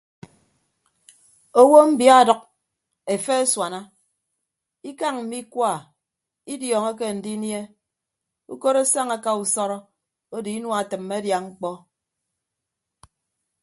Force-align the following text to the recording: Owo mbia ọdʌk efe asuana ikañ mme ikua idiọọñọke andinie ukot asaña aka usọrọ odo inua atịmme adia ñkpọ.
Owo 1.61 1.79
mbia 1.91 2.13
ọdʌk 2.21 2.41
efe 3.13 3.33
asuana 3.43 3.79
ikañ 4.89 5.15
mme 5.23 5.37
ikua 5.43 5.71
idiọọñọke 6.53 7.05
andinie 7.11 7.59
ukot 8.53 8.75
asaña 8.83 9.15
aka 9.21 9.31
usọrọ 9.43 9.77
odo 10.35 10.49
inua 10.57 10.75
atịmme 10.81 11.13
adia 11.19 11.37
ñkpọ. 11.45 11.69